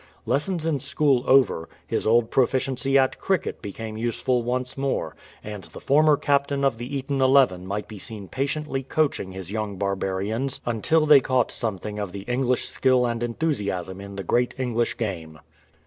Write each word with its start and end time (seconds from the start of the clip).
Lessons 0.25 0.65
in 0.65 0.79
school 0.79 1.23
over, 1.27 1.69
his 1.85 2.07
old 2.07 2.31
proficiency 2.31 2.97
at 2.97 3.19
cricket 3.19 3.61
became 3.61 3.97
useful 3.97 4.41
once 4.41 4.75
more, 4.75 5.15
and 5.43 5.65
the 5.65 5.79
former 5.79 6.17
captain 6.17 6.63
of 6.65 6.79
the 6.79 6.97
Eton 6.97 7.21
Eleven 7.21 7.67
might 7.67 7.87
be 7.87 7.99
seen 7.99 8.27
patiently 8.27 8.81
coaching 8.81 9.31
his 9.31 9.51
young 9.51 9.77
barbarians, 9.77 10.59
until 10.65 11.05
they 11.05 11.21
caught 11.21 11.51
something 11.51 11.99
of 11.99 12.13
the 12.13 12.21
English 12.23 12.67
skill 12.67 13.05
and 13.05 13.21
enthusiasm 13.21 14.01
in 14.01 14.15
the 14.15 14.23
great 14.23 14.55
English 14.57 14.97
game. 14.97 15.37